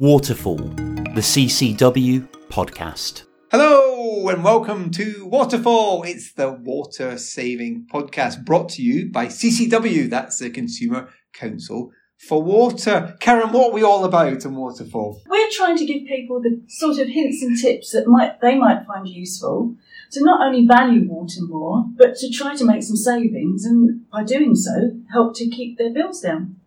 [0.00, 3.24] Waterfall, the CCW podcast.
[3.50, 6.04] Hello and welcome to Waterfall.
[6.04, 10.08] It's the water saving podcast brought to you by CCW.
[10.08, 13.16] That's the Consumer Council for Water.
[13.18, 15.20] Karen, what are we all about in Waterfall?
[15.28, 18.86] We're trying to give people the sort of hints and tips that might they might
[18.86, 19.74] find useful
[20.12, 24.22] to not only value water more, but to try to make some savings and by
[24.22, 26.60] doing so help to keep their bills down.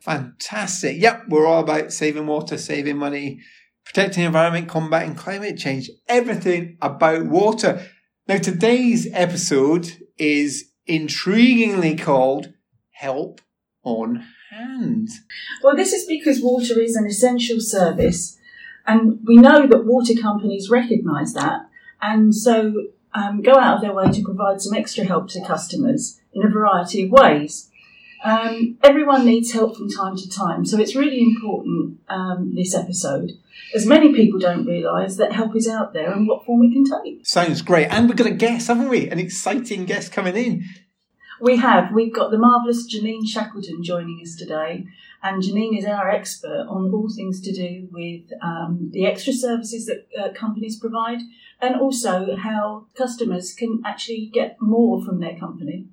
[0.00, 1.00] Fantastic.
[1.00, 3.40] Yep, we're all about saving water, saving money,
[3.84, 7.86] protecting environment, combating climate change, everything about water.
[8.28, 12.52] Now, today's episode is intriguingly called
[12.90, 13.40] Help
[13.82, 15.08] on Hand.
[15.62, 18.38] Well, this is because water is an essential service,
[18.86, 21.68] and we know that water companies recognise that,
[22.00, 26.20] and so um, go out of their way to provide some extra help to customers
[26.32, 27.70] in a variety of ways.
[28.26, 33.30] Um, everyone needs help from time to time, so it's really important um, this episode,
[33.72, 36.84] as many people don't realise that help is out there and what form it can
[36.84, 37.24] take.
[37.24, 37.86] Sounds great.
[37.86, 39.08] And we've got a guest, haven't we?
[39.08, 40.64] An exciting guest coming in.
[41.40, 41.92] We have.
[41.94, 44.86] We've got the marvellous Janine Shackleton joining us today.
[45.22, 49.86] And Janine is our expert on all things to do with um, the extra services
[49.86, 51.20] that uh, companies provide
[51.60, 55.86] and also how customers can actually get more from their company.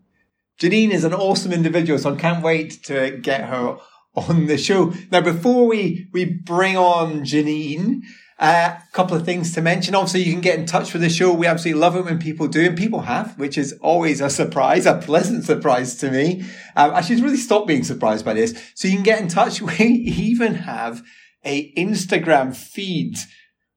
[0.63, 3.79] Janine is an awesome individual, so I can't wait to get her
[4.15, 4.93] on the show.
[5.11, 8.03] Now, before we, we bring on Janine,
[8.39, 9.93] a uh, couple of things to mention.
[9.93, 11.33] Obviously, you can get in touch with the show.
[11.33, 14.85] We absolutely love it when people do, and people have, which is always a surprise,
[14.85, 16.45] a pleasant surprise to me.
[16.77, 18.57] Um, I should really stop being surprised by this.
[18.73, 19.61] So you can get in touch.
[19.77, 21.03] We even have
[21.43, 23.17] a Instagram feed.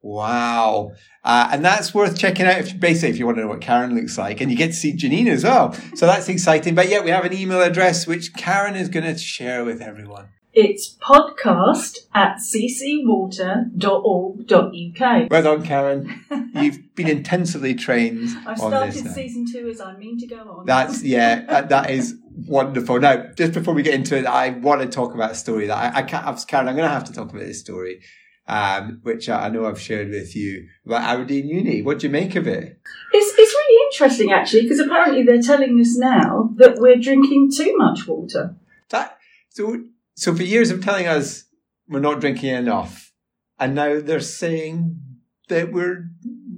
[0.02, 0.92] Wow.
[1.24, 3.96] Uh, and that's worth checking out if basically if you want to know what Karen
[3.96, 5.72] looks like and you get to see Janine as well.
[5.94, 6.76] So that's exciting.
[6.76, 10.28] But yeah, we have an email address which Karen is going to share with everyone.
[10.52, 15.30] It's podcast at ccwater.org.uk.
[15.30, 16.24] Well done, Karen.
[16.54, 18.30] You've been intensively trained.
[18.46, 20.64] I've started season two as I mean to go on.
[20.64, 22.14] That's, yeah, that, that is
[22.46, 22.98] wonderful.
[23.00, 25.76] Now, just before we get into it, I want to talk about a story that
[25.76, 28.00] I, I can't have, Karen, I'm going to have to talk about this story.
[28.48, 31.82] Um, which I know I've shared with you about Aberdeen Uni.
[31.82, 32.80] What do you make of it?
[33.12, 37.76] It's, it's really interesting actually, because apparently they're telling us now that we're drinking too
[37.76, 38.54] much water.
[38.90, 39.18] That
[39.48, 39.82] so
[40.14, 41.44] so for years of telling us
[41.88, 43.12] we're not drinking enough,
[43.58, 45.00] and now they're saying
[45.48, 46.08] that we're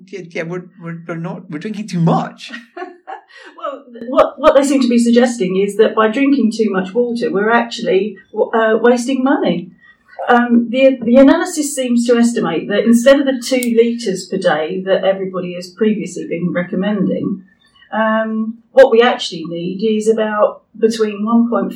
[0.07, 2.53] yeah, yeah we're, we're we're not we're drinking too much.
[3.57, 7.31] well, what what they seem to be suggesting is that by drinking too much water,
[7.31, 9.73] we're actually uh, wasting money.
[10.29, 14.83] Um, the, the analysis seems to estimate that instead of the two litres per day
[14.83, 17.45] that everybody has previously been recommending,
[17.93, 21.73] um, what we actually need is about between 1.5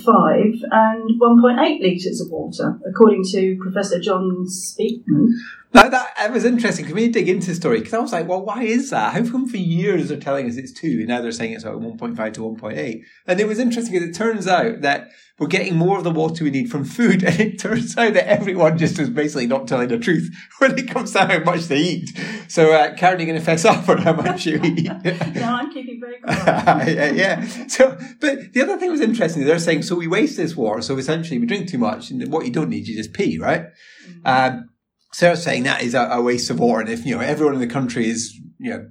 [0.70, 5.30] and 1.8 litres of water, according to Professor John Speakman.
[5.75, 8.12] Now that, that was interesting because when you dig into the story, because I was
[8.12, 9.14] like, well, why is that?
[9.14, 11.81] How come for years they're telling us it's two and now they're saying it's about
[11.81, 13.02] 1.5 to 1.8?
[13.26, 15.08] And it was interesting because it turns out that
[15.38, 17.25] we're getting more of the water we need from food.
[17.32, 20.91] And it turns out that everyone just is basically not telling the truth when it
[20.91, 22.19] comes to how much they eat.
[22.48, 24.84] So, uh, Karen, you going to fess up on how much you eat?
[24.84, 26.97] no, I'm keeping very quiet.
[26.97, 27.66] yeah, yeah.
[27.69, 29.44] So, but the other thing was interesting.
[29.44, 30.82] They're saying, so we waste this water.
[30.82, 33.66] So essentially we drink too much and what you don't need, you just pee, right?
[34.06, 34.26] Mm-hmm.
[34.26, 34.69] Um,
[35.12, 36.81] so saying that is a, a waste of water.
[36.81, 38.88] And if, you know, everyone in the country is, you know,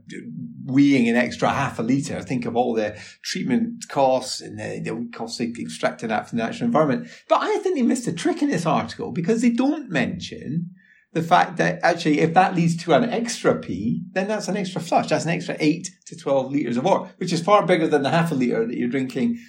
[0.65, 2.21] weeing an extra half a litre.
[2.21, 6.45] Think of all the treatment costs and the, the costs of extracting that from the
[6.45, 7.09] natural environment.
[7.27, 10.71] But I think they missed a trick in this article because they don't mention
[11.13, 14.81] the fact that actually if that leads to an extra pee, then that's an extra
[14.81, 15.09] flush.
[15.09, 18.11] That's an extra 8 to 12 litres of water, which is far bigger than the
[18.11, 19.39] half a litre that you're drinking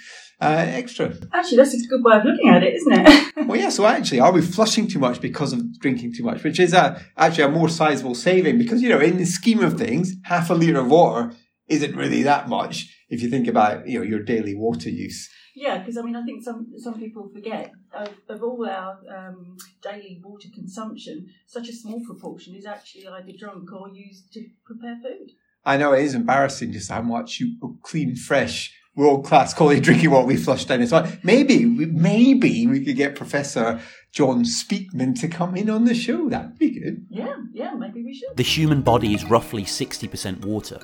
[0.42, 1.14] uh, extra.
[1.32, 3.32] Actually, that's a good way of looking at it, isn't it?
[3.47, 3.69] well, yeah.
[3.69, 6.42] So actually, are we flushing too much because of drinking too much?
[6.42, 9.78] Which is a, actually a more sizable saving because you know, in the scheme of
[9.78, 11.32] things, half a liter of water
[11.69, 15.30] isn't really that much if you think about you know your daily water use.
[15.54, 19.56] Yeah, because I mean, I think some some people forget of, of all our um,
[19.82, 24.98] daily water consumption, such a small proportion is actually either drunk or used to prepare
[25.03, 25.33] food.
[25.65, 30.10] I know it is embarrassing just how much you clean, fresh world class quality drinking
[30.10, 31.10] water we flush down as well.
[31.22, 33.80] Maybe, maybe we could get Professor
[34.12, 36.28] John Speakman to come in on the show.
[36.28, 37.06] That'd be good.
[37.09, 38.36] Yeah, yeah, maybe we should.
[38.36, 40.80] The human body is roughly 60% water.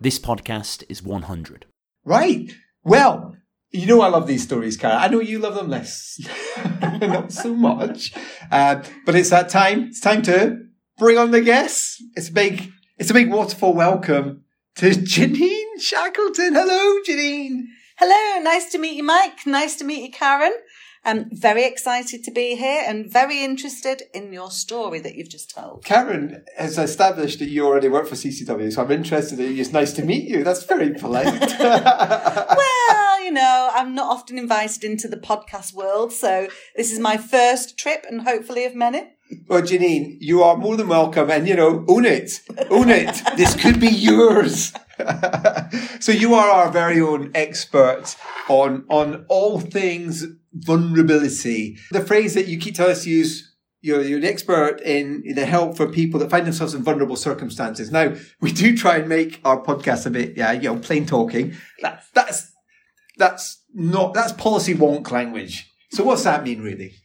[0.00, 1.66] This podcast is 100.
[2.04, 2.52] Right.
[2.82, 3.34] Well,
[3.70, 4.96] you know I love these stories, Cara.
[4.96, 6.18] I know you love them less,
[6.80, 8.12] not so much.
[8.50, 9.84] Uh, but it's that time.
[9.88, 10.58] It's time to
[10.98, 12.02] bring on the guests.
[12.14, 14.44] It's a big, it's a big waterfall welcome
[14.76, 16.54] to Janine Shackleton.
[16.54, 17.66] Hello, Janine.
[17.98, 19.46] Hello, nice to meet you, Mike.
[19.46, 20.52] Nice to meet you, Karen.
[21.04, 25.54] I'm very excited to be here and very interested in your story that you've just
[25.54, 25.84] told.
[25.84, 29.38] Karen has established that you already work for CCW, so I'm interested.
[29.38, 30.42] In, it's nice to meet you.
[30.42, 31.26] That's very polite.
[31.60, 37.16] well, you know, I'm not often invited into the podcast world, so this is my
[37.16, 39.15] first trip and hopefully of many.
[39.48, 42.40] Well, Janine, you are more than welcome, and you know, own it,
[42.70, 43.20] own it.
[43.36, 44.72] this could be yours.
[46.00, 48.16] so you are our very own expert
[48.48, 51.76] on on all things vulnerability.
[51.90, 53.52] The phrase that you keep telling us to use.
[53.82, 57.92] You're, you're an expert in the help for people that find themselves in vulnerable circumstances.
[57.92, 61.54] Now, we do try and make our podcast a bit, yeah, you know, plain talking.
[61.82, 62.50] That, that's,
[63.16, 65.72] that's not, that's policy wonk language.
[65.92, 66.96] So what's that mean really?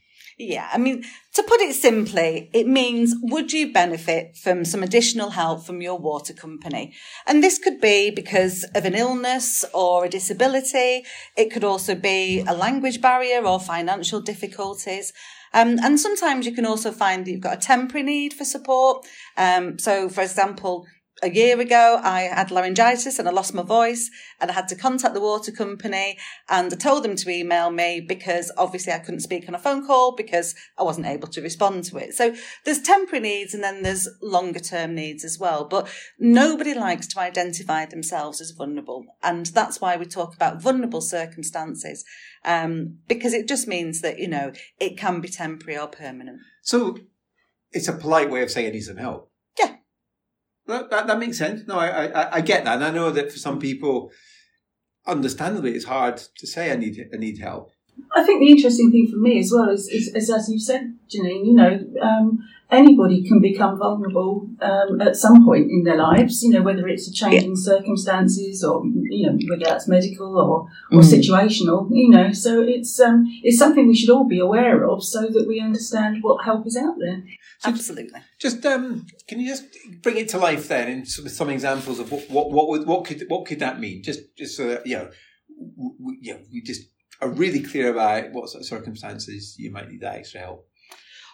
[0.44, 1.04] Yeah, I mean,
[1.34, 5.96] to put it simply, it means would you benefit from some additional help from your
[5.96, 6.94] water company?
[7.28, 11.04] And this could be because of an illness or a disability.
[11.36, 15.12] It could also be a language barrier or financial difficulties.
[15.54, 19.06] Um, and sometimes you can also find that you've got a temporary need for support.
[19.36, 20.86] Um, so, for example,
[21.22, 24.10] a year ago, I had laryngitis and I lost my voice
[24.40, 26.18] and I had to contact the water company
[26.48, 29.86] and I told them to email me because obviously I couldn't speak on a phone
[29.86, 32.14] call because I wasn't able to respond to it.
[32.14, 35.66] So there's temporary needs and then there's longer term needs as well.
[35.66, 39.04] But nobody likes to identify themselves as vulnerable.
[39.22, 42.04] And that's why we talk about vulnerable circumstances.
[42.44, 46.40] Um, because it just means that, you know, it can be temporary or permanent.
[46.62, 46.98] So
[47.70, 49.31] it's a polite way of saying I need some help.
[50.66, 51.66] That, that, that makes sense.
[51.66, 52.76] No, I, I, I get that.
[52.76, 54.10] And I know that for some people,
[55.06, 57.72] understandably, it's hard to say I need, I need help.
[58.14, 60.94] I think the interesting thing for me as well is, is, is as you said,
[61.08, 66.42] Janine, you know, um, anybody can become vulnerable um, at some point in their lives,
[66.42, 70.68] you know, whether it's a change in circumstances or, you know, whether that's medical or,
[70.96, 71.12] or mm.
[71.12, 75.28] situational, you know, so it's, um, it's something we should all be aware of so
[75.28, 77.22] that we understand what help is out there.
[77.64, 78.20] Absolutely.
[78.40, 79.64] Just um, can you just
[80.02, 83.22] bring it to life then, in some, some examples of what what what what could
[83.28, 84.02] what could that mean?
[84.02, 85.10] Just just so that you know,
[85.76, 86.82] we, you know, we just
[87.22, 90.68] are really clear about what sort of circumstances you might need that extra help.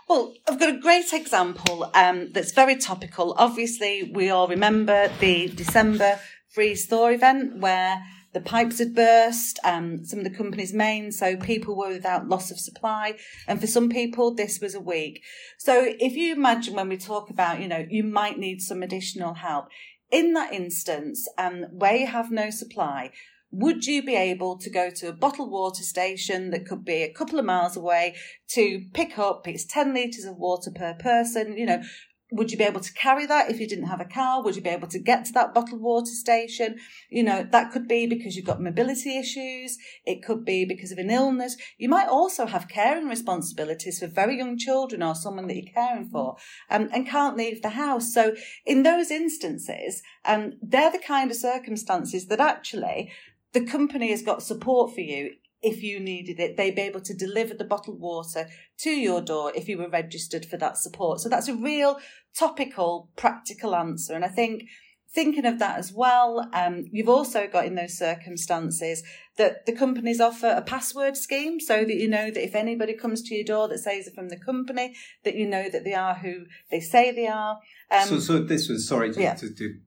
[0.08, 3.34] Well, I've got a great example um, that's very topical.
[3.36, 8.02] Obviously, we all remember the December freeze thaw event where
[8.32, 12.50] the pipes had burst, um, some of the company's main, so people were without loss
[12.50, 13.16] of supply.
[13.46, 15.22] And for some people, this was a week.
[15.58, 19.34] So if you imagine when we talk about, you know, you might need some additional
[19.34, 19.68] help.
[20.10, 23.12] In that instance, um, where you have no supply,
[23.50, 27.12] would you be able to go to a bottled water station that could be a
[27.12, 28.14] couple of miles away
[28.48, 31.82] to pick up it's 10 litres of water per person you know
[32.30, 34.42] would you be able to carry that if you didn't have a car?
[34.42, 36.76] Would you be able to get to that bottled water station?
[37.08, 39.78] You know, that could be because you've got mobility issues.
[40.04, 41.56] It could be because of an illness.
[41.78, 46.10] You might also have caring responsibilities for very young children or someone that you're caring
[46.10, 46.36] for
[46.68, 48.12] um, and can't leave the house.
[48.12, 48.34] So
[48.66, 53.10] in those instances, um, they're the kind of circumstances that actually
[53.52, 55.30] the company has got support for you
[55.62, 58.48] if you needed it, they'd be able to deliver the bottled water
[58.78, 61.20] to your door if you were registered for that support.
[61.20, 61.98] So that's a real
[62.36, 64.14] topical, practical answer.
[64.14, 64.64] And I think
[65.10, 69.02] thinking of that as well, um, you've also got in those circumstances
[69.36, 73.22] that the companies offer a password scheme so that you know that if anybody comes
[73.22, 76.14] to your door that says they're from the company, that you know that they are
[76.14, 77.58] who they say they are.
[77.90, 79.34] Um, so, so this was sorry to, yeah.
[79.34, 79.78] to, to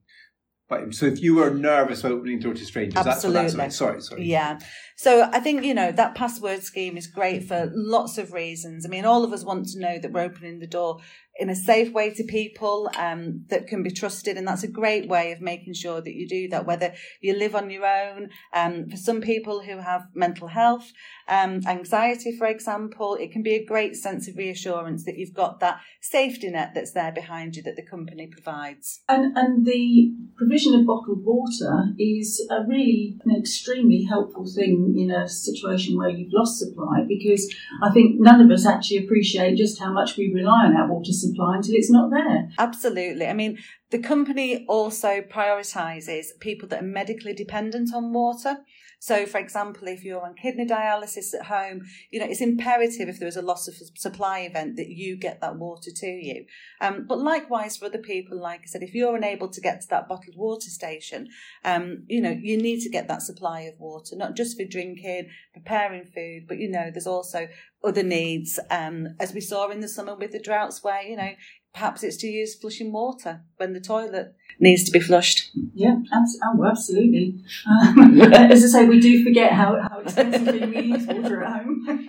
[0.90, 3.42] so if you were nervous about opening the door to strangers, Absolutely.
[3.42, 4.24] that's what that's Sorry, sorry.
[4.24, 4.58] Yeah.
[5.02, 8.86] So I think, you know, that password scheme is great for lots of reasons.
[8.86, 11.00] I mean, all of us want to know that we're opening the door
[11.38, 14.36] in a safe way to people um, that can be trusted.
[14.36, 17.54] And that's a great way of making sure that you do that, whether you live
[17.56, 18.28] on your own.
[18.52, 20.92] Um, for some people who have mental health,
[21.26, 25.60] um, anxiety, for example, it can be a great sense of reassurance that you've got
[25.60, 29.00] that safety net that's there behind you that the company provides.
[29.08, 35.10] And, and the provision of bottled water is a really an extremely helpful thing in
[35.10, 39.78] a situation where you've lost supply because I think none of us actually appreciate just
[39.78, 42.50] how much we rely on our water supply until it's not there.
[42.58, 43.26] Absolutely.
[43.26, 43.58] I mean,
[43.92, 48.56] the company also prioritises people that are medically dependent on water.
[48.98, 53.18] So, for example, if you're on kidney dialysis at home, you know, it's imperative if
[53.18, 56.46] there is a loss of supply event that you get that water to you.
[56.80, 59.88] Um, but likewise for other people, like I said, if you're unable to get to
[59.88, 61.28] that bottled water station,
[61.64, 65.28] um, you know, you need to get that supply of water, not just for drinking,
[65.52, 67.48] preparing food, but, you know, there's also
[67.84, 71.32] other needs, um, as we saw in the summer with the droughts where, you know,
[71.72, 75.50] perhaps it's to use flushing water when the toilet needs to be flushed.
[75.74, 77.42] Yeah, oh, absolutely.
[77.66, 81.86] Um, as I say, we do forget how, how extensively we use water at home.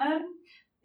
[0.00, 0.22] um,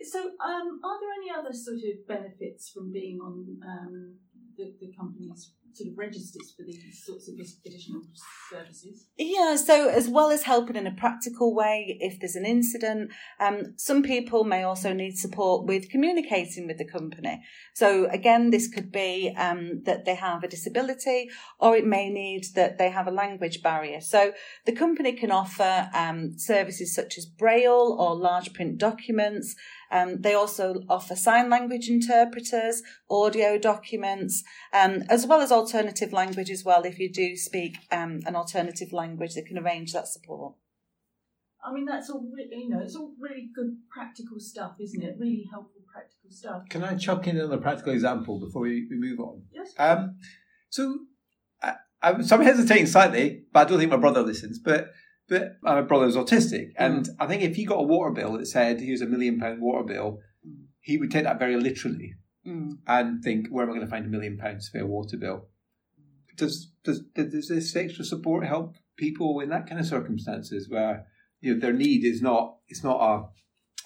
[0.02, 4.16] so, um, are there any other sort of benefits from being on um,
[4.58, 8.01] the, the company's sort of registers for these sorts of additional
[8.50, 9.08] services?
[9.17, 13.74] Yeah, so as well as helping in a practical way, if there's an incident, um,
[13.77, 17.41] some people may also need support with communicating with the company.
[17.74, 21.29] So again, this could be um, that they have a disability,
[21.60, 24.01] or it may need that they have a language barrier.
[24.01, 24.34] So
[24.65, 29.55] the company can offer um, services such as braille or large print documents.
[29.91, 36.51] Um, they also offer sign language interpreters, audio documents, um, as well as alternative language
[36.51, 36.84] as well.
[36.84, 40.55] If you do speak um, an alternative language, they can arrange that support.
[41.65, 42.81] I mean, that's all re- you know.
[42.81, 45.15] It's all really good practical stuff, isn't it?
[45.19, 46.62] Really helpful practical stuff.
[46.69, 49.43] Can I chuck in another practical example before we, we move on?
[49.51, 49.74] Yes.
[49.79, 50.17] Um,
[50.69, 51.00] so
[51.63, 54.60] I, I'm, so I'm hesitating slightly, but I don't think my brother listens.
[54.60, 54.91] But
[55.27, 58.79] but my brother's autistic, and I think if he got a water bill that said
[58.79, 60.19] here's a million pound water bill,
[60.81, 62.13] he would take that very literally
[62.45, 62.77] Mm.
[62.86, 65.48] and think, where am I going to find a million pounds for a water bill?
[66.36, 71.06] Does does does this extra support help people in that kind of circumstances where
[71.42, 73.24] you know their need is not it's not a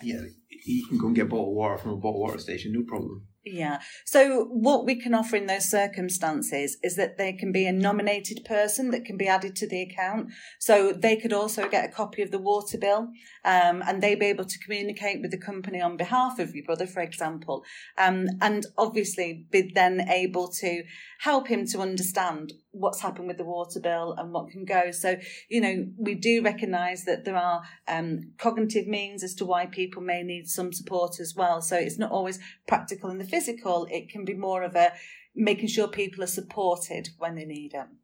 [0.04, 0.22] yeah
[0.66, 2.84] you can go and get a bottle of water from a bottled water station no
[2.84, 3.28] problem.
[3.46, 3.80] Yeah.
[4.06, 8.44] So what we can offer in those circumstances is that there can be a nominated
[8.44, 10.32] person that can be added to the account.
[10.60, 13.10] So they could also get a copy of the water bill,
[13.46, 16.86] um, and they'd be able to communicate with the company on behalf of your brother,
[16.86, 17.64] for example,
[17.98, 20.84] um, and obviously be then able to
[21.22, 24.92] help him to understand what's happened with the water bill and what can go.
[24.92, 25.18] So,
[25.50, 30.02] you know, we do recognise that there are um, cognitive means as to why people
[30.02, 31.62] may need some support as well.
[31.62, 34.94] So it's not always practical in the physical, it can be more of a
[35.36, 38.00] making sure people are supported when they need them.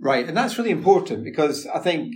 [0.00, 2.14] Right, and that's really important because I think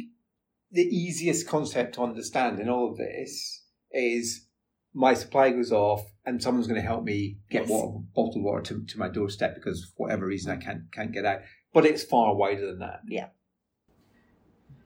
[0.70, 4.46] the easiest concept to understand in all of this is
[4.94, 7.70] my supply goes off and someone's going to help me get Yes.
[7.70, 11.24] water, bottled water to, to my doorstep because for whatever reason I can't can't get
[11.24, 11.40] out.
[11.72, 13.00] But it's far wider than that.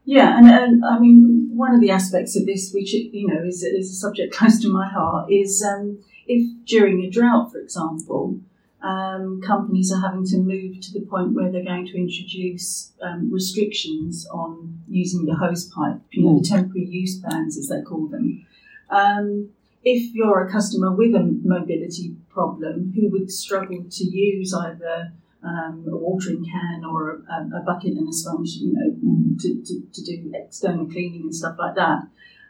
[0.04, 3.62] Yeah, and, and I mean, one of the aspects of this, which you know is,
[3.62, 8.40] is a subject close to my heart, is um, if during a drought, for example,
[8.82, 13.32] um, companies are having to move to the point where they're going to introduce um,
[13.32, 18.06] restrictions on using the hose pipe, you know, the temporary use bans as they call
[18.06, 18.46] them.
[18.90, 19.50] Um,
[19.82, 25.84] if you're a customer with a mobility problem who would struggle to use either um,
[25.88, 30.02] a watering can or a, a bucket and a sponge, you know, to, to, to
[30.04, 32.02] do external cleaning and stuff like that.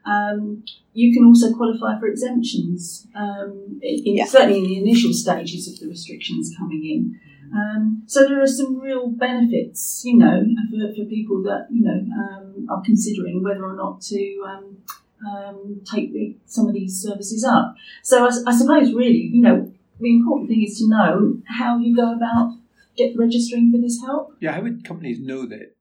[0.07, 4.25] Um, you can also qualify for exemptions, um, in, Yeah.
[4.25, 7.21] certainly in the initial stages of the restrictions coming in.
[7.55, 12.01] Um, so there are some real benefits, you know, for, for people that you know
[12.23, 14.77] um, are considering whether or not to um,
[15.27, 17.75] um, take the, some of these services up.
[18.03, 22.13] So I suppose really, you know, the important thing is to know how you go
[22.15, 22.57] about
[22.97, 24.35] get registering for this help.
[24.41, 25.77] Yeah, how would companies know that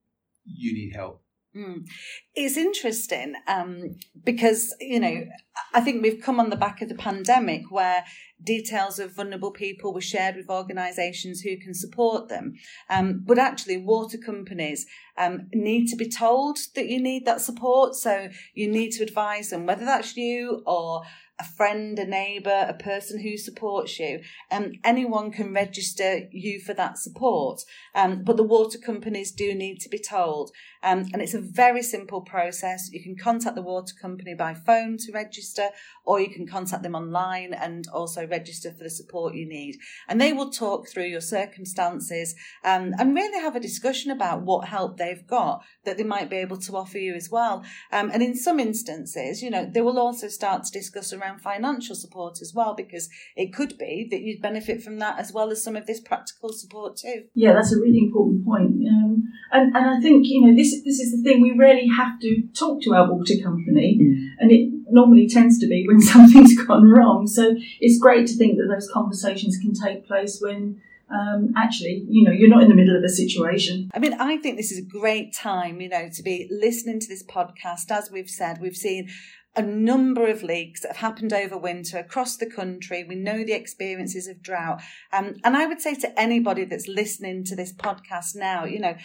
[0.46, 1.22] you need help?
[1.55, 1.88] Mm.
[2.33, 3.95] It's interesting um,
[4.25, 5.25] because, you know,
[5.74, 8.03] I think we've come on the back of the pandemic where
[8.43, 12.55] details of vulnerable people were shared with organisations who can support them.
[12.89, 14.85] Um, but actually, water companies
[15.17, 17.95] um, need to be told that you need that support.
[17.95, 21.03] So you need to advise them, whether that's you or
[21.39, 24.21] a friend, a neighbour, a person who supports you.
[24.51, 27.61] Um, anyone can register you for that support.
[27.93, 30.51] Um, but the water companies do need to be told.
[30.81, 32.89] Um, and it's a very simple process.
[32.91, 35.69] You can contact the water company by phone to register,
[36.05, 39.77] or you can contact them online and also register for the support you need.
[40.07, 44.67] And they will talk through your circumstances um, and really have a discussion about what
[44.67, 47.65] help they've got that they might be able to offer you as well.
[47.91, 51.96] Um, and in some instances, you know, they will also start to discuss around financial
[51.96, 55.63] support as well, because it could be that you'd benefit from that as well as
[55.63, 57.24] some of this practical support too.
[57.34, 58.72] Yeah, that's a really important point.
[58.88, 62.20] Um, and, and I think, you know, this, this is the thing, we rarely have
[62.22, 63.98] to talk to our water company,
[64.39, 67.27] and it normally tends to be when something's gone wrong.
[67.27, 72.24] So it's great to think that those conversations can take place when um, actually, you
[72.24, 73.89] know, you're not in the middle of a situation.
[73.94, 77.08] I mean, I think this is a great time, you know, to be listening to
[77.08, 77.91] this podcast.
[77.91, 79.10] As we've said, we've seen
[79.55, 83.03] a number of leaks that have happened over winter across the country.
[83.03, 84.81] We know the experiences of drought.
[85.13, 88.95] Um, and I would say to anybody that's listening to this podcast now, you know,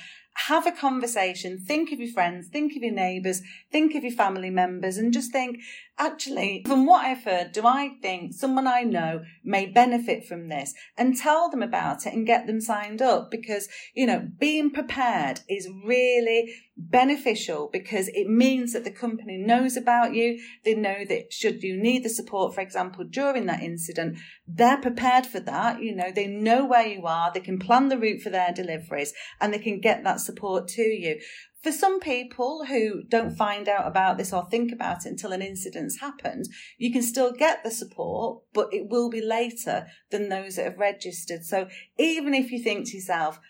[0.47, 4.51] have a conversation, think of your friends, think of your neighbours, think of your family
[4.51, 5.59] members, and just think,
[5.99, 10.73] actually, from what I've heard, do I think someone I know may benefit from this
[10.97, 13.31] and tell them about it and get them signed up?
[13.31, 19.77] Because, you know, being prepared is really beneficial because it means that the company knows
[19.77, 20.41] about you.
[20.65, 25.27] They know that should you need the support, for example, during that incident, they're prepared
[25.27, 25.83] for that.
[25.83, 27.31] You know, they know where you are.
[27.33, 30.83] They can plan the route for their deliveries and they can get that support to
[30.83, 31.21] you.
[31.63, 35.43] For some people who don't find out about this or think about it until an
[35.43, 36.47] incident's happened,
[36.79, 40.79] you can still get the support, but it will be later than those that have
[40.79, 41.45] registered.
[41.45, 41.69] So
[41.99, 43.41] even if you think to yourself,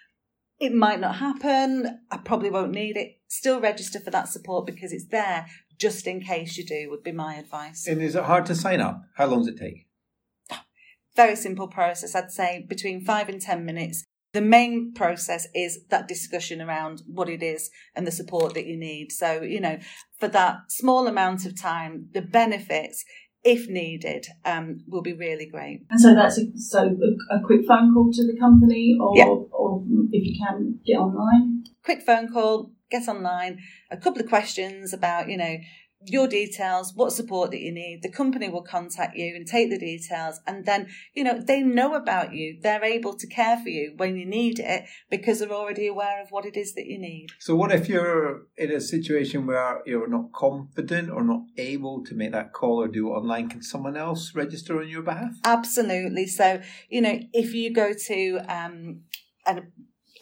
[0.59, 4.93] it might not happen, I probably won't need it, still register for that support because
[4.93, 5.47] it's there
[5.79, 7.87] just in case you do, would be my advice.
[7.87, 9.01] And is it hard to sign up?
[9.15, 9.87] How long does it take?
[11.17, 12.15] Very simple process.
[12.15, 14.05] I'd say between five and 10 minutes.
[14.33, 18.77] The main process is that discussion around what it is and the support that you
[18.77, 19.11] need.
[19.11, 19.79] So, you know,
[20.19, 23.05] for that small amount of time, the benefits,
[23.43, 25.81] if needed, um, will be really great.
[25.91, 29.25] And so that's a, so a, a quick phone call to the company, or, Yeah.
[29.25, 29.83] or
[30.13, 31.65] if you can get online.
[31.85, 33.59] quick phone call, get online,
[33.91, 35.57] a couple of questions about, you know,
[36.07, 38.01] your details, what support that you need.
[38.03, 40.41] The company will contact you and take the details.
[40.47, 42.59] And then, you know, they know about you.
[42.61, 46.31] They're able to care for you when you need it because they're already aware of
[46.31, 47.29] what it is that you need.
[47.39, 52.15] So, what if you're in a situation where you're not confident or not able to
[52.15, 53.49] make that call or do it online?
[53.49, 55.33] Can someone else register on your behalf?
[55.45, 56.27] Absolutely.
[56.27, 59.03] So, you know, if you go to um,
[59.47, 59.73] an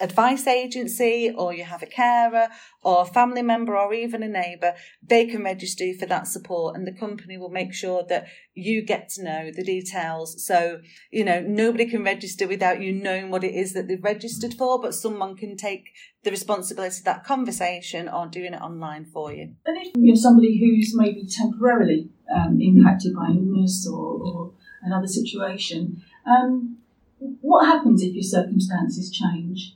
[0.00, 2.48] advice agency or you have a carer
[2.82, 6.76] or a family member or even a neighbour, they can register you for that support
[6.76, 10.44] and the company will make sure that you get to know the details.
[10.44, 14.54] So, you know, nobody can register without you knowing what it is that they've registered
[14.54, 15.90] for, but someone can take
[16.24, 19.54] the responsibility of that conversation or doing it online for you.
[19.66, 24.52] And if you're somebody who's maybe temporarily um, impacted by illness or, or
[24.82, 26.78] another situation, um,
[27.18, 29.74] what happens if your circumstances change?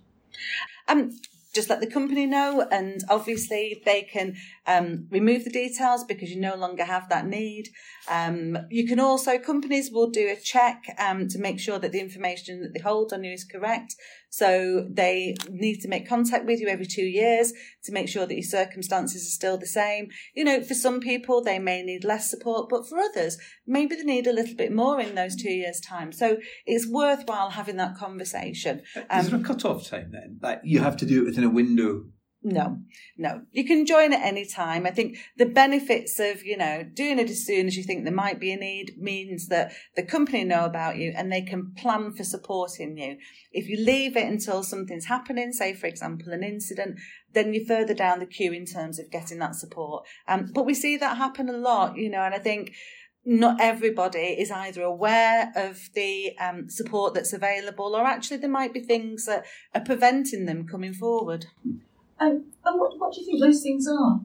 [0.89, 1.11] Um,
[1.55, 6.41] just let the company know, and obviously they can um, remove the details because you
[6.41, 7.69] no longer have that need.
[8.11, 12.01] Um, you can also companies will do a check um, to make sure that the
[12.01, 13.97] information that they hold on you is correct.
[14.31, 17.53] So they need to make contact with you every two years
[17.85, 20.09] to make sure that your circumstances are still the same.
[20.35, 23.37] You know, for some people they may need less support, but for others
[23.73, 26.13] maybe they need a little bit more in those two years' time.
[26.13, 28.83] So it's worthwhile having that conversation.
[29.13, 30.39] Is there a cut-off time then?
[30.41, 32.05] Like you have to do it within a window.
[32.45, 32.79] No,
[33.17, 33.43] no.
[33.53, 34.85] You can join at any time.
[34.85, 38.13] I think the benefits of, you know, doing it as soon as you think there
[38.13, 42.13] might be a need means that the company know about you and they can plan
[42.13, 43.17] for supporting you.
[43.53, 46.99] If you leave it until something's happening, say for example an incident,
[47.33, 50.05] then you're further down the queue in terms of getting that support.
[50.27, 52.73] Um, but we see that happen a lot, you know, and I think
[53.25, 58.75] not everybody is either aware of the um, support that's available or actually there might
[58.75, 61.47] be things that are preventing them coming forward.
[62.19, 64.21] And, and what, what do you think those things are?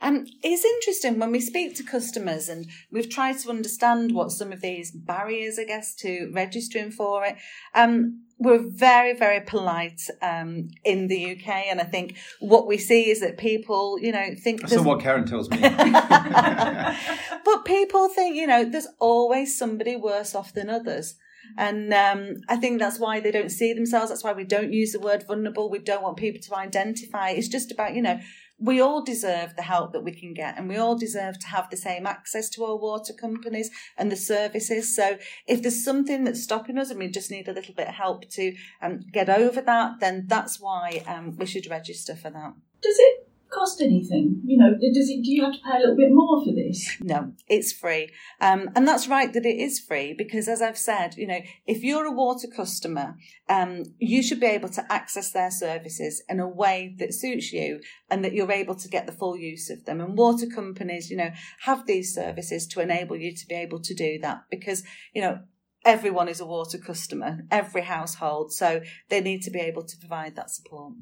[0.00, 4.52] Um, it's interesting when we speak to customers and we've tried to understand what some
[4.52, 7.36] of these barriers, I guess, to registering for it.
[7.74, 13.10] Um, we're very, very polite um, in the UK, and I think what we see
[13.10, 15.58] is that people, you know, think That's there's- what Karen tells me.
[17.44, 21.16] but people think, you know, there's always somebody worse off than others.
[21.58, 24.08] And um, I think that's why they don't see themselves.
[24.10, 25.68] That's why we don't use the word vulnerable.
[25.68, 27.30] We don't want people to identify.
[27.30, 28.20] It's just about, you know,
[28.60, 31.70] we all deserve the help that we can get and we all deserve to have
[31.70, 34.94] the same access to our water companies and the services.
[34.94, 37.94] So if there's something that's stopping us and we just need a little bit of
[37.94, 42.52] help to um, get over that, then that's why um, we should register for that.
[42.82, 43.19] Does it
[43.50, 44.40] cost anything?
[44.44, 45.22] You know, does it?
[45.22, 46.96] Do you have to pay a little bit more for this?
[47.00, 48.10] No, it's free.
[48.40, 51.82] Um, and that's right that it is free because, as I've said, you know, if
[51.82, 53.16] you're a water customer,
[53.48, 57.80] um, you should be able to access their services in a way that suits you
[58.10, 60.00] and that you're able to get the full use of them.
[60.00, 61.30] And water companies, you know,
[61.62, 64.82] have these services to enable you to be able to do that because,
[65.14, 65.40] you know,
[65.84, 68.52] everyone is a water customer, every household.
[68.52, 70.94] So they need to be able to provide that support.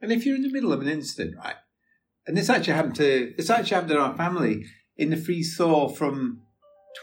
[0.00, 1.56] and if you're in the middle of an incident, right?
[2.28, 4.64] And this actually happened to this actually happened in our family
[4.96, 6.42] in the freeze thaw from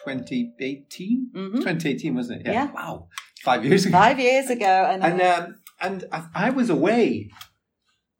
[0.06, 1.32] 2018.
[1.36, 1.54] Mhm.
[1.58, 2.54] 2018, wasn't it?
[2.54, 2.72] Yeah.
[2.72, 3.08] Wow,
[3.44, 3.98] five years ago.
[3.98, 7.32] Five years ago, and, and um, and I, I was away,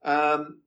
[0.04, 0.62] um,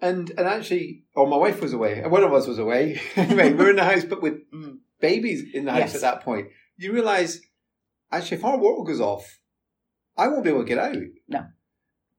[0.00, 3.00] and and actually, or my wife was away, one of us was away.
[3.16, 4.78] anyway, we are in the house, but with Mm.
[5.00, 5.94] babies in the house Yes.
[5.96, 6.48] at that point.
[6.76, 7.40] You realise,
[8.10, 9.24] actually, if our water goes off,
[10.16, 10.96] I won't be able to get out.
[11.28, 11.46] No.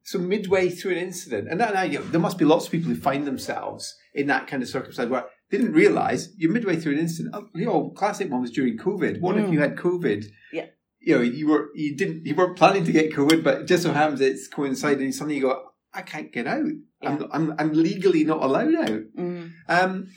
[0.05, 2.71] So midway through an incident, and now, now you know, there must be lots of
[2.71, 6.75] people who find themselves in that kind of circumstance where they didn't realize you're midway
[6.75, 7.33] through an incident.
[7.37, 9.21] Oh, you know, classic one was during COVID.
[9.21, 9.53] What if Mm.
[9.53, 10.25] you had COVID?
[10.51, 10.65] Yeah.
[10.99, 13.83] You know, you were you didn't you weren't planning to get COVID, but it just
[13.83, 15.11] so happens it's coinciding.
[15.13, 15.63] Suddenly you go,
[15.93, 16.65] I can't get out.
[17.01, 19.01] I'm, I'm I'm legally not allowed out.
[19.17, 19.51] Mm.
[19.69, 20.07] Um,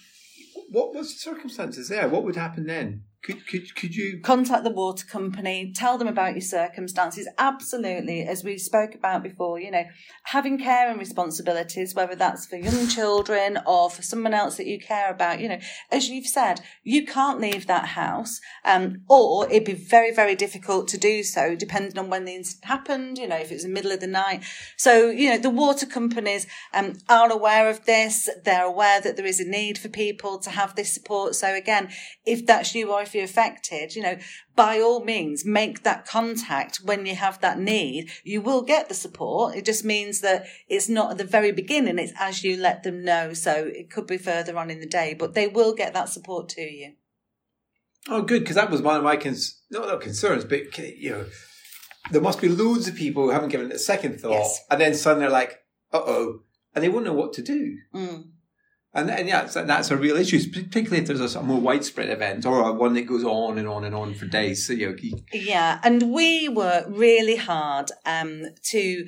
[0.70, 2.08] what was the circumstances there?
[2.08, 3.02] What would happen then?
[3.26, 4.20] Could could could you?
[4.20, 7.26] contact the water company, tell them about your circumstances.
[7.38, 9.82] Absolutely, as we spoke about before, you know,
[10.22, 14.78] having care and responsibilities, whether that's for young children or for someone else that you
[14.78, 15.58] care about, you know,
[15.90, 20.86] as you've said, you can't leave that house, um, or it'd be very, very difficult
[20.86, 23.68] to do so, depending on when the incident happened, you know, if it was the
[23.68, 24.44] middle of the night.
[24.76, 28.28] So, you know, the water companies um, are aware of this.
[28.44, 31.34] They're aware that there is a need for people to have this support.
[31.34, 31.88] So again,
[32.24, 34.18] if that's you or if affected, you know,
[34.54, 38.10] by all means, make that contact when you have that need.
[38.24, 39.54] You will get the support.
[39.56, 41.98] It just means that it's not at the very beginning.
[41.98, 43.32] It's as you let them know.
[43.34, 46.48] So it could be further on in the day, but they will get that support
[46.50, 46.94] to you.
[48.08, 51.26] Oh, good, because that was one of my cons- not, not concerns, but you know,
[52.12, 54.60] there must be loads of people who haven't given it a second thought, Yes.
[54.70, 55.58] and then suddenly they're like,
[55.92, 56.40] "Uh oh,"
[56.72, 57.78] and they won't know what to do.
[57.92, 58.28] Mm.
[58.96, 62.72] And, and yeah, that's, a real issue, particularly if there's a, more widespread event or
[62.72, 64.66] one that goes on and on and on for days.
[64.66, 64.96] So you know,
[65.32, 69.06] Yeah, and we work really hard um, to,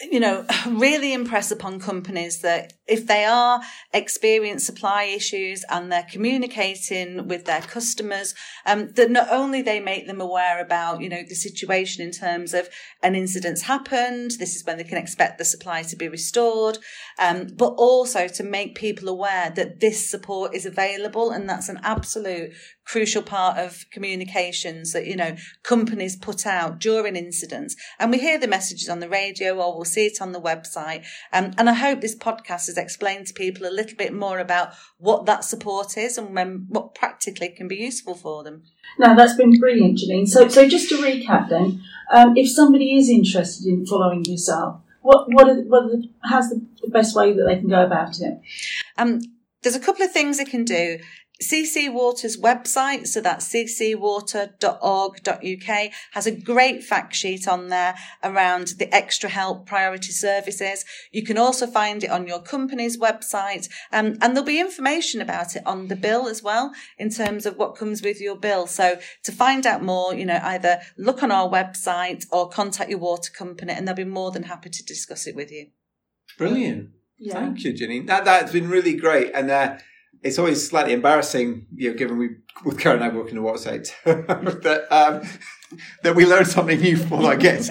[0.00, 3.60] you know, really impress upon companies that if they are
[3.92, 8.34] experiencing supply issues and they're communicating with their customers,
[8.66, 12.54] um, that not only they make them aware about, you know, the situation in terms
[12.54, 12.68] of
[13.02, 16.78] an incident's happened, this is when they can expect the supply to be restored,
[17.18, 21.80] um, but also to make people aware that this support is available, and that's an
[21.82, 22.52] absolute
[22.86, 28.38] crucial part of communications that you know companies put out during incidents and we hear
[28.38, 31.74] the messages on the radio or we'll see it on the website um, and i
[31.74, 35.96] hope this podcast has explained to people a little bit more about what that support
[35.96, 38.62] is and when, what practically can be useful for them
[38.98, 40.26] now that's been brilliant, Janine.
[40.26, 44.84] So, so just to recap then, um, if somebody is interested in following this up,
[45.02, 47.84] what, what, are, what are the, how's the, the best way that they can go
[47.84, 48.40] about it?
[48.96, 49.20] Um,
[49.62, 50.98] there's a couple of things they can do.
[51.42, 57.94] CC Water's website, so that's ccwater.org.uk, has a great fact sheet on there
[58.24, 60.84] around the extra help priority services.
[61.12, 65.56] You can also find it on your company's website, um, and there'll be information about
[65.56, 68.66] it on the bill as well in terms of what comes with your bill.
[68.66, 72.98] So to find out more, you know, either look on our website or contact your
[72.98, 75.66] water company, and they'll be more than happy to discuss it with you.
[76.38, 76.90] brilliant.
[77.18, 77.34] Yeah.
[77.34, 78.06] Thank you, Janine.
[78.06, 79.78] That that's been really great, and uh,
[80.22, 82.30] it's always slightly embarrassing, you know, given we
[82.64, 85.22] with Karen and I work in sector, that um,
[86.02, 87.70] that we learned something new from our guests.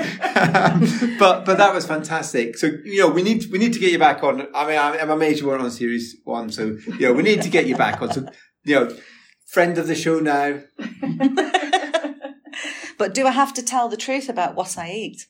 [1.20, 2.58] but but that was fantastic.
[2.58, 4.48] So you know, we need we need to get you back on.
[4.54, 6.52] I mean, I'm, a major one on series one.
[6.52, 8.12] So you know, we need to get you back on.
[8.12, 8.28] So
[8.64, 8.98] you know,
[9.48, 10.62] friend of the show now.
[12.98, 15.28] But do I have to tell the truth about what I eat?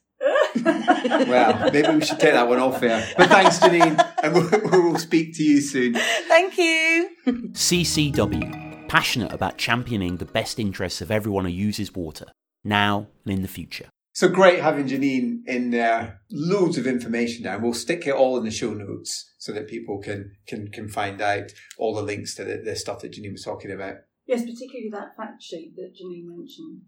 [1.28, 3.06] Well, maybe we should take that one off here.
[3.18, 4.50] But thanks, Janine, and we'll,
[4.92, 5.94] we'll speak to you soon.
[6.28, 7.10] Thank you.
[7.26, 12.26] CCW, passionate about championing the best interests of everyone who uses water,
[12.64, 13.88] now and in the future.
[14.16, 16.22] So great having Janine in there.
[16.32, 17.58] Loads of information now.
[17.58, 21.22] We'll stick it all in the show notes so that people can can can find
[21.22, 23.98] out all the links to the, the stuff that Janine was talking about.
[24.26, 26.84] Yes, particularly that fact sheet that Janine mentioned.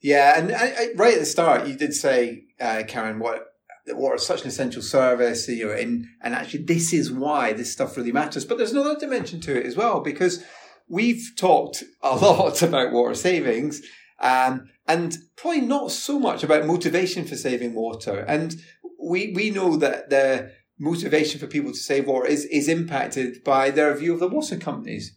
[0.00, 3.48] Yeah, and I, I, right at the start, you did say, uh, Karen, what
[3.86, 7.96] is such an essential service, you know, and and actually this is why this stuff
[7.96, 8.44] really matters.
[8.44, 10.44] But there's another dimension to it as well because
[10.88, 13.82] we've talked a lot about water savings.
[14.20, 18.20] Um, and probably not so much about motivation for saving water.
[18.20, 18.56] And
[18.98, 23.70] we, we know that the motivation for people to save water is, is impacted by
[23.70, 25.16] their view of the water companies.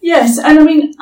[0.00, 0.94] Yes, and I mean,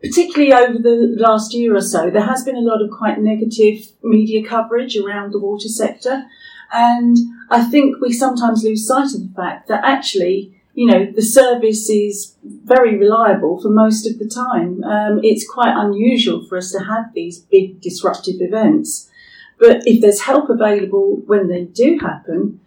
[0.00, 3.86] particularly over the last year or so, there has been a lot of quite negative
[4.02, 6.24] media coverage around the water sector.
[6.72, 7.16] And
[7.50, 11.88] I think we sometimes lose sight of the fact that actually, you know, the service
[11.88, 14.84] is very reliable for most of the time.
[14.84, 19.10] Um, it's quite unusual for us to have these big disruptive events.
[19.58, 22.60] But if there's help available when they do happen,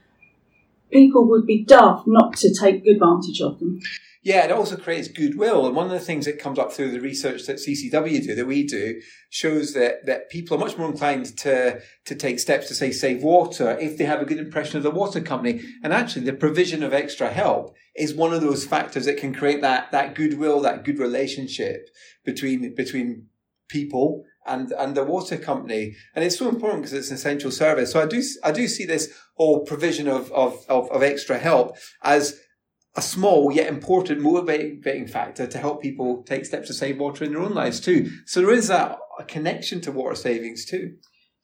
[0.92, 3.80] people would be daft not to take advantage of them.
[4.24, 5.66] Yeah, it also creates goodwill.
[5.66, 8.46] And one of the things that comes up through the research that CCW do, that
[8.46, 12.76] we do, shows that, that people are much more inclined to, to take steps to
[12.76, 15.62] say save water if they have a good impression of the water company.
[15.84, 19.62] And actually the provision of extra help is one of those factors that can create
[19.62, 21.90] that, that goodwill, that good relationship
[22.24, 23.26] between, between
[23.70, 25.96] people and, and the water company.
[26.14, 27.92] And it's so important because it's an essential service.
[27.92, 31.76] So I do, I do see this whole provision of, of, of, of extra help
[32.04, 32.40] as
[32.96, 37.32] a small yet important motivating factor to help people take steps to save water in
[37.32, 38.12] their own lives too.
[38.26, 40.96] So there is a, a connection to water savings too.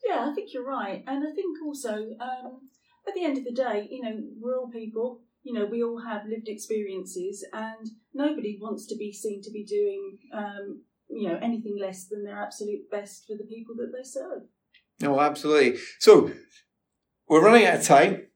[0.06, 2.62] Yeah, I think you're right, and I think also um,
[3.08, 5.22] at the end of the day, you know, we're all people.
[5.44, 9.64] You know, we all have lived experiences, and nobody wants to be seen to be
[9.64, 14.04] doing, um, you know, anything less than their absolute best for the people that they
[14.04, 14.44] serve.
[15.00, 15.80] No, absolutely.
[16.00, 16.32] So
[17.30, 18.28] we're running out of time.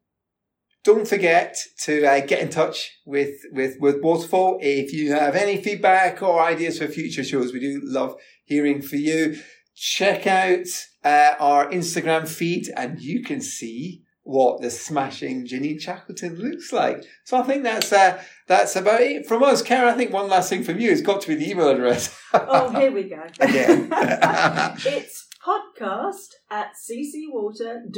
[0.83, 4.57] Don't forget to uh, get in touch with, with, with Waterfall.
[4.61, 8.15] If you have any feedback or ideas for future shows, we do love
[8.45, 9.39] hearing from you.
[9.75, 10.65] Check out
[11.03, 17.03] uh, our Instagram feed and you can see what the smashing Janine Shackleton looks like.
[17.25, 19.61] So I think that's uh, that's about it from us.
[19.61, 22.17] Karen, I think one last thing from you has got to be the email address.
[22.33, 23.23] oh, here we go.
[23.39, 23.89] Again.
[23.91, 27.93] it's podcast at ccwater.org.uk.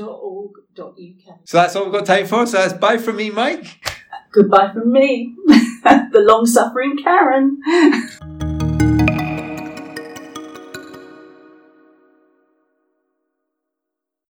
[1.45, 2.45] So that's all we've got time for.
[2.45, 3.89] So that's bye from me, Mike.
[4.31, 7.59] Goodbye from me, the long suffering Karen.